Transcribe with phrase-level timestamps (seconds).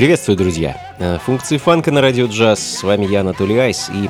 [0.00, 0.78] Приветствую, друзья!
[0.98, 2.78] Э, функции фанка на радио джаз.
[2.78, 4.08] С вами я, Анатолий Айс, и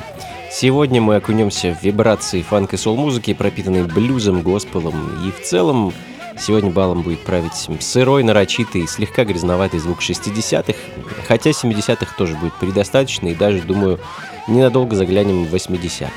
[0.49, 4.95] сегодня мы окунемся в вибрации фанк и сол-музыки, пропитанные блюзом, госпелом
[5.27, 5.91] и в целом
[6.39, 10.79] Сегодня балом будет править сырой, нарочитый, слегка грязноватый звук 60-х,
[11.27, 13.99] хотя 70-х тоже будет предостаточно и даже, думаю,
[14.47, 16.09] ненадолго заглянем в 80-е.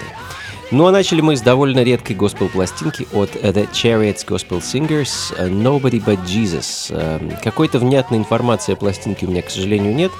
[0.76, 6.04] Ну а начали мы с довольно редкой госпел-пластинки от The Chariots Gospel Singers э, «Nobody
[6.04, 6.86] But Jesus».
[6.90, 10.10] Э, какой-то внятной информации о пластинке у меня, к сожалению, нет.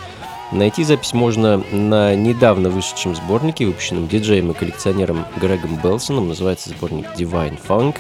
[0.53, 6.29] Найти запись можно на недавно вышедшем сборнике, выпущенном диджеем и коллекционером Грегом Белсоном.
[6.29, 7.97] Называется сборник Divine Funk.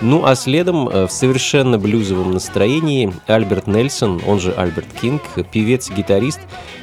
[0.00, 5.20] Ну а следом э, в совершенно блюзовом настроении Альберт Нельсон, он же Альберт Кинг,
[5.52, 6.40] певец гитарист,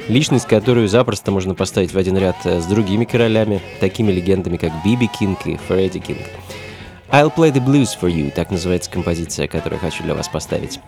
[0.09, 4.71] Личность, которую запросто можно поставить в один ряд э, с другими королями, такими легендами, как
[4.83, 6.17] Биби Кинг и Фредди Кинг.
[7.11, 10.79] «I'll play the blues for you»— так называется композиция, которую хочу для вас поставить.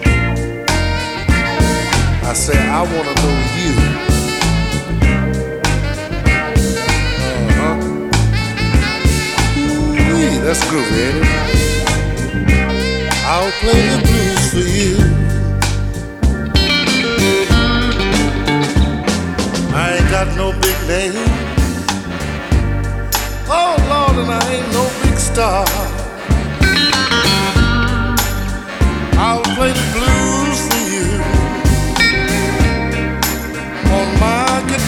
[0.00, 0.05] you.
[2.28, 3.72] I said, I want to know you.
[7.54, 7.74] Uh-huh.
[9.62, 10.12] Ooh,
[10.44, 11.24] that's groovy, ain't
[13.30, 14.94] I'll play the blues for you.
[19.72, 21.14] I ain't got no big name.
[23.46, 25.64] Oh Lord, and I ain't no big star.
[29.24, 30.15] I'll play the blues.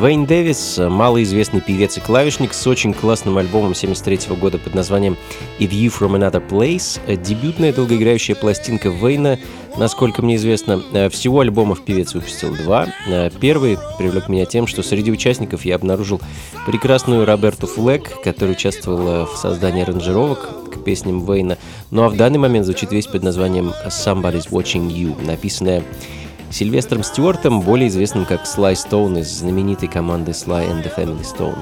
[0.00, 5.18] Вейн Дэвис, малоизвестный певец и клавишник с очень классным альбомом 73 года под названием
[5.58, 9.38] «If You From Another Place», дебютная долгоиграющая пластинка Вейна,
[9.76, 10.82] насколько мне известно.
[10.94, 12.86] Э, всего альбомов певец выпустил два.
[13.06, 16.22] Э, первый привлек меня тем, что среди участников я обнаружил
[16.64, 21.58] прекрасную Роберту Флэк, которая участвовала в создании аранжировок к песням Вейна.
[21.90, 25.82] Ну а в данный момент звучит весь под названием «Somebody's Watching You», написанная
[26.50, 31.56] Сильвестром Стюартом, более известным как Слай Стоун из знаменитой команды Sly and the Family Stone.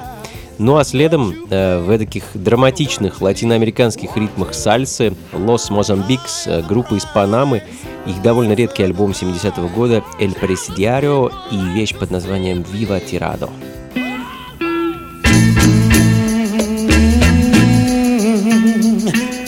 [0.59, 7.05] Ну а следом э, в таких драматичных латиноамериканских ритмах сальсы Los Mozambiques, э, группа из
[7.05, 7.63] Панамы,
[8.07, 13.51] их довольно редкий альбом 70-го года «El Presidiario» и вещь под названием «Viva Tirado».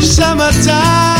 [0.00, 1.11] Summertime.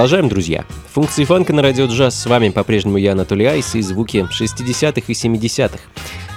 [0.00, 0.64] Продолжаем, друзья.
[0.94, 2.18] Функции фанка на радио джаз.
[2.18, 5.78] С вами по-прежнему я, Анатолий Айс, и звуки 60-х и 70-х.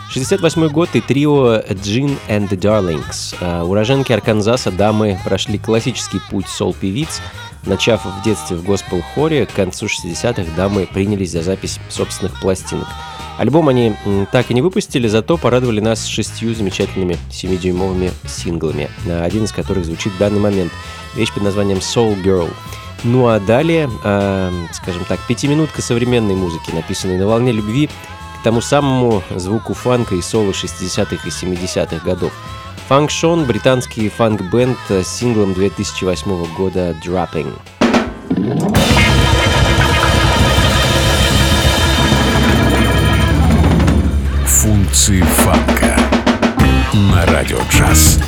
[0.10, 3.66] 68 год и трио Джин and the Darlings.
[3.66, 7.22] Уроженки Арканзаса дамы прошли классический путь сол-певиц,
[7.66, 12.88] Начав в детстве в госпел-хоре, к концу 60-х дамы принялись за запись собственных пластинок.
[13.38, 13.96] Альбом они
[14.34, 19.86] так и не выпустили, зато порадовали нас шестью замечательными 7-дюймовыми синглами, а, один из которых
[19.86, 20.74] звучит в данный момент.
[21.16, 22.50] Вещь под названием «Soul Girl».
[23.04, 28.62] Ну а далее, э, скажем так, пятиминутка современной музыки, написанной на волне любви к тому
[28.62, 32.32] самому звуку фанка и соло 60-х и 70-х годов.
[32.88, 37.54] Фанк Шон– британский фанк-бенд с синглом 2008 года «Dropping».
[44.46, 46.00] Функции фанка
[46.94, 48.20] на радио джаз.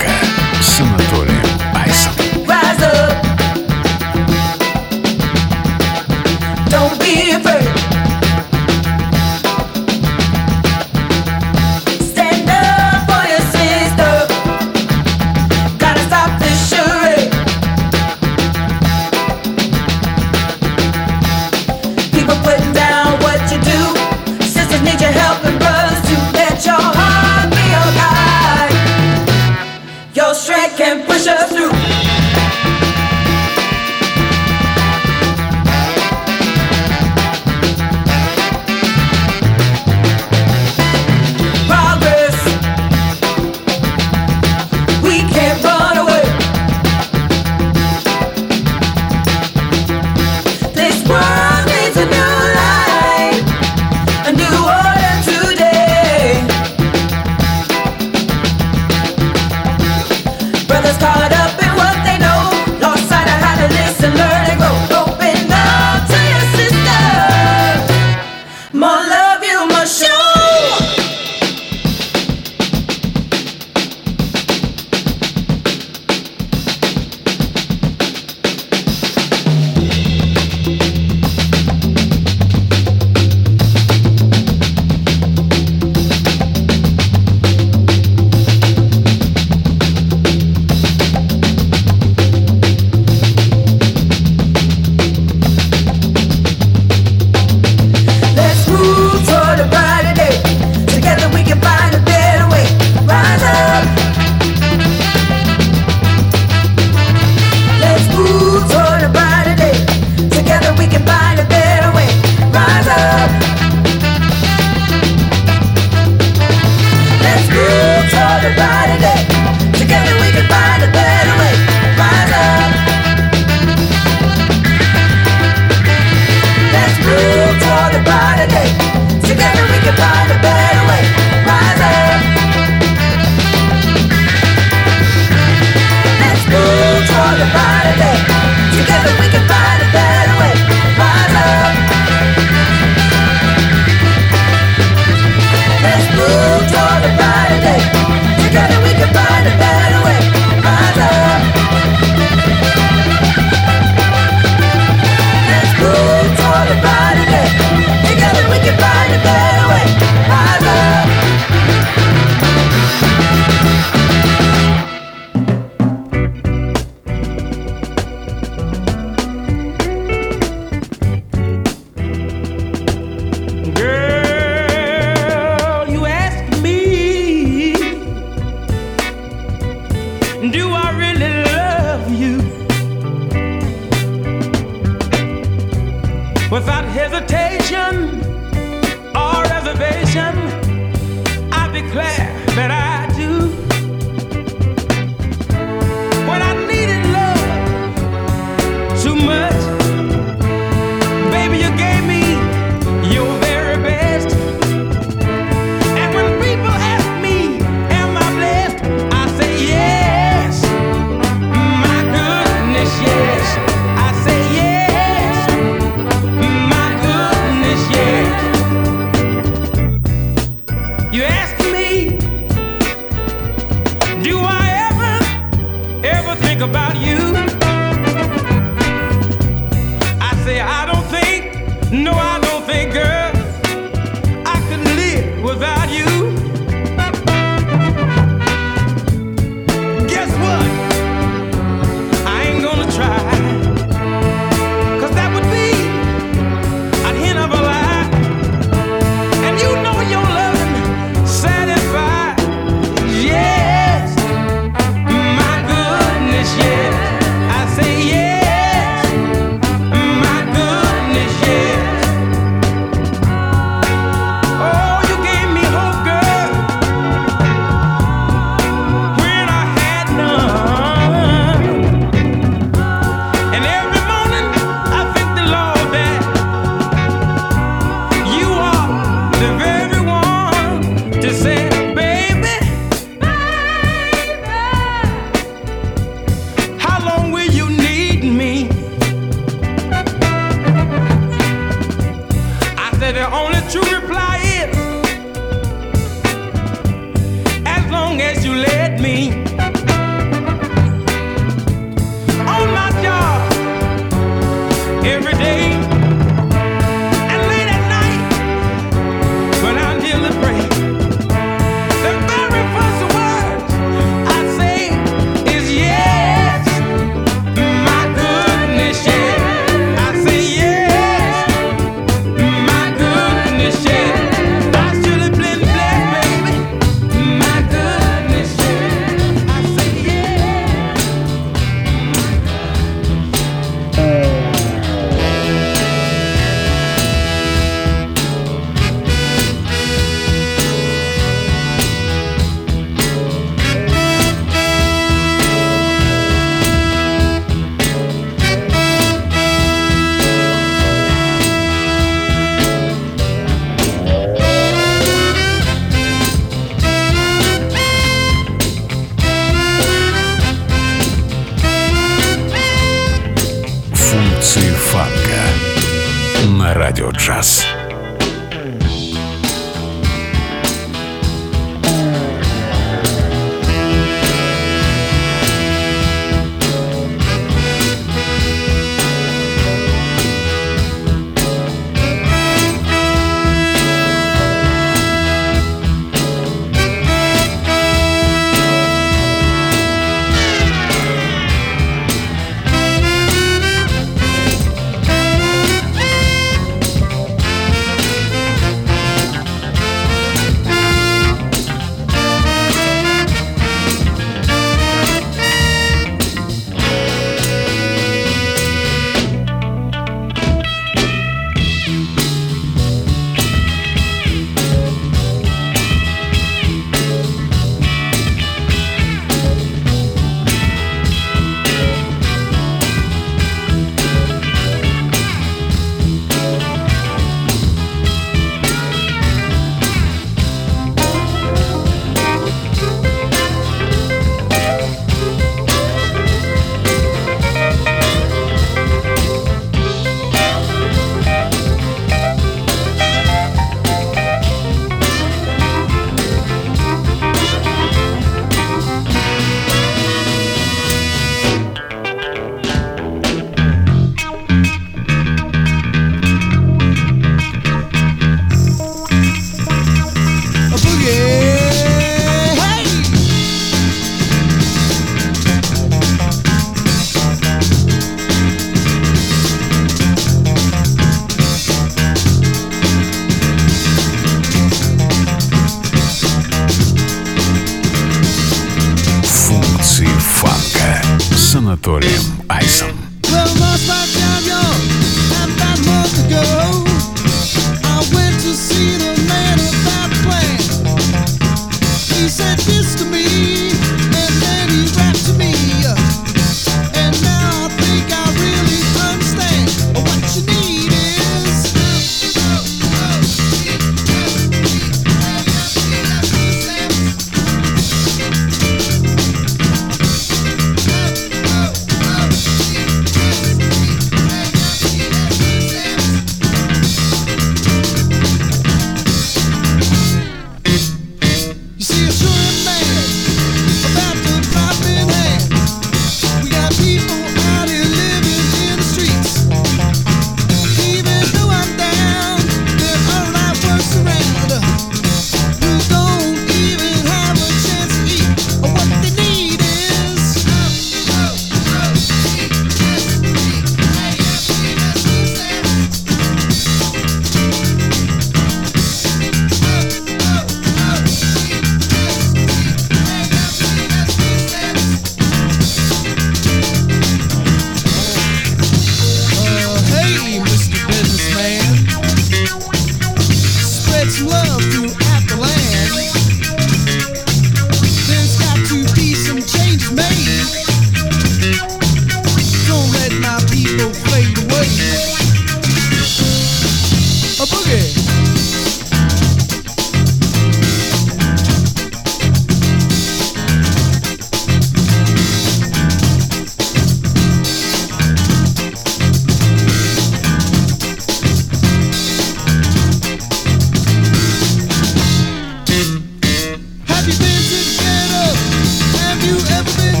[599.61, 600.00] everything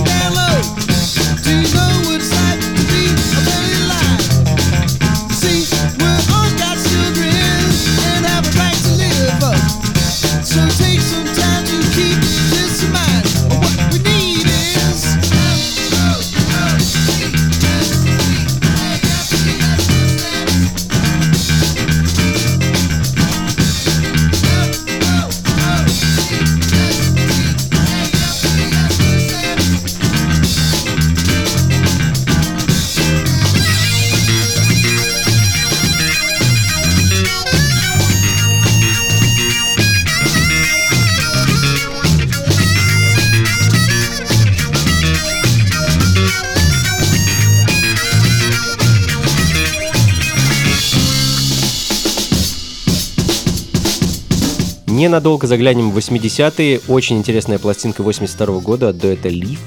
[55.01, 56.79] ненадолго заглянем в 80-е.
[56.87, 59.59] Очень интересная пластинка 82 -го года от дуэта «Лив».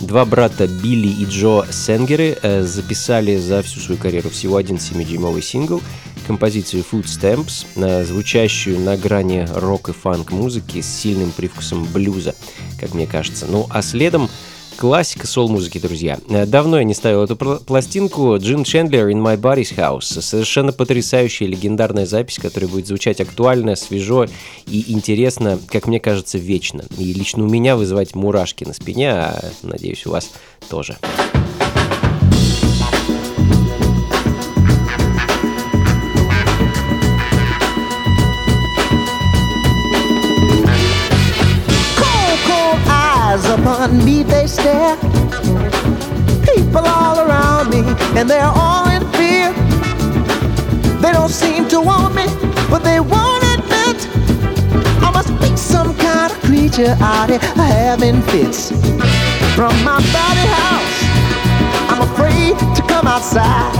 [0.00, 5.40] Два брата Билли и Джо Сенгеры э, записали за всю свою карьеру всего один 7-дюймовый
[5.42, 5.80] сингл,
[6.26, 12.34] композицию Food Stamps, э, звучащую на грани рок и фанк музыки с сильным привкусом блюза,
[12.80, 13.46] как мне кажется.
[13.48, 14.28] Ну а следом
[14.76, 16.18] Классика сол-музыки, друзья.
[16.28, 18.36] Э, давно я не ставил эту пластинку.
[18.38, 20.20] Джин Чендлер «In My Body's House».
[20.20, 24.26] Совершенно потрясающая легендарная запись, которая будет звучать актуально, свежо
[24.66, 26.84] и интересно, как мне кажется, вечно.
[26.98, 30.30] И лично у меня вызывать мурашки на спине, а надеюсь, у вас
[30.68, 30.96] Тоже.
[43.92, 44.96] at me they stare.
[46.46, 47.80] People all around me,
[48.18, 49.52] and they're all in fear.
[51.00, 52.26] They don't seem to want me,
[52.70, 53.98] but they won't admit
[55.06, 58.70] I must be some kind of creature out here having fits.
[59.56, 60.98] From my body house,
[61.92, 63.72] I'm afraid to come outside.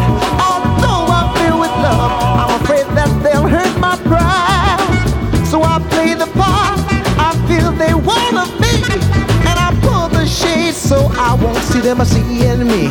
[0.49, 2.11] Although I'm filled with love,
[2.43, 4.42] I'm afraid that they'll hurt my pride.
[11.43, 12.83] won't see them are seeing me.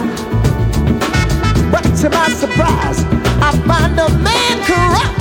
[1.74, 2.98] But to my surprise,
[3.48, 5.16] I find a man corrupt.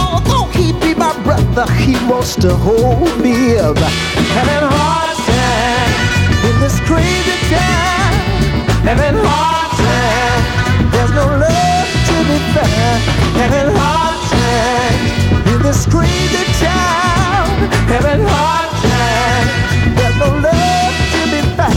[0.00, 3.36] Although he be my brother, he wants to hold me
[3.68, 3.76] up.
[4.38, 5.94] Having hard time
[6.48, 8.10] in this crazy town.
[8.88, 10.40] Having hard time,
[10.94, 12.98] there's no love to be found.
[13.42, 15.00] Having hard time
[15.52, 17.48] in this crazy town.
[17.94, 18.71] Having hard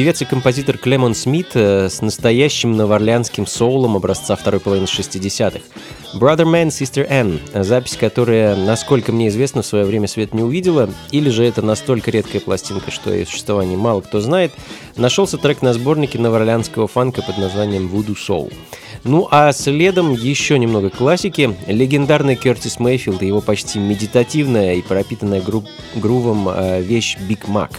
[0.03, 5.61] Певец и композитор Клемон Смит э, с настоящим новоорлеанским соулом образца второй половины 60-х.
[6.19, 10.91] Brother Man, Sister Ann, запись, которая, насколько мне известно, в свое время свет не увидела,
[11.13, 14.51] или же это настолько редкая пластинка, что ее существование мало кто знает,
[14.97, 18.53] нашелся трек на сборнике новоорлеанского фанка под названием Voodoo Soul.
[19.05, 21.57] Ну а следом еще немного классики.
[21.69, 25.63] Легендарный Кертис Мейфилд и его почти медитативная и пропитанная гру-
[25.95, 27.71] грувом э, вещь Big Mac.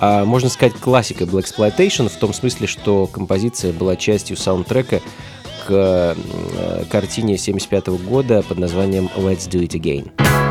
[0.00, 5.00] А, можно сказать, классика Black Exploitation в том смысле, что композиция была частью саундтрека
[5.66, 5.70] к
[6.16, 10.49] э, картине 1975 года под названием «Let's Do It Again».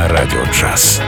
[0.00, 1.02] на радио джаз.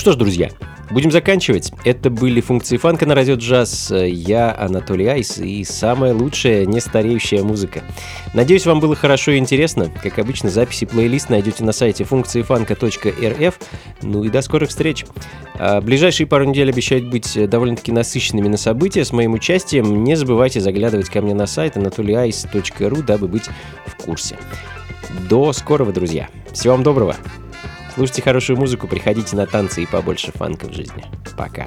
[0.00, 0.48] что ж, друзья,
[0.90, 1.70] будем заканчивать.
[1.84, 3.92] Это были функции фанка на радио джаз.
[4.06, 7.82] Я Анатолий Айс и самая лучшая нестареющая музыка.
[8.32, 9.90] Надеюсь, вам было хорошо и интересно.
[10.02, 13.58] Как обычно, записи плейлист найдете на сайте функции фанка.рф.
[14.00, 15.04] Ну и до скорых встреч.
[15.56, 20.02] А ближайшие пару недель обещают быть довольно-таки насыщенными на события с моим участием.
[20.02, 23.44] Не забывайте заглядывать ко мне на сайт anatolyice.ru, дабы быть
[23.86, 24.38] в курсе.
[25.28, 26.30] До скорого, друзья.
[26.54, 27.16] Всего вам доброго.
[28.00, 31.04] Слушайте хорошую музыку, приходите на танцы и побольше фанка в жизни.
[31.36, 31.66] Пока.